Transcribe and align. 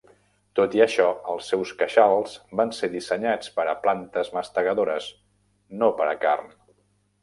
Tot 0.59 0.77
i 0.77 0.79
això, 0.85 1.09
els 1.33 1.49
seus 1.53 1.73
queixals 1.83 2.33
van 2.61 2.73
ser 2.79 2.91
dissenyats 2.95 3.55
per 3.61 3.69
a 3.77 3.79
plantes 3.87 4.35
mastegadores, 4.41 5.15
no 5.85 5.97
per 6.03 6.13
a 6.13 6.23
carn. 6.29 6.55